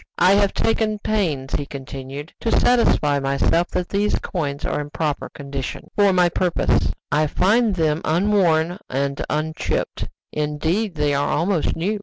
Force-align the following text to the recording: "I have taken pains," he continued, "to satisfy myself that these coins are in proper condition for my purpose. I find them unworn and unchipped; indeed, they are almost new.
"I 0.17 0.33
have 0.33 0.51
taken 0.55 0.97
pains," 0.97 1.53
he 1.53 1.67
continued, 1.67 2.33
"to 2.39 2.51
satisfy 2.51 3.19
myself 3.19 3.67
that 3.67 3.87
these 3.89 4.17
coins 4.17 4.65
are 4.65 4.81
in 4.81 4.89
proper 4.89 5.29
condition 5.29 5.89
for 5.95 6.11
my 6.11 6.27
purpose. 6.27 6.91
I 7.11 7.27
find 7.27 7.75
them 7.75 8.01
unworn 8.03 8.79
and 8.89 9.23
unchipped; 9.29 10.07
indeed, 10.31 10.95
they 10.95 11.13
are 11.13 11.29
almost 11.29 11.75
new. 11.75 11.99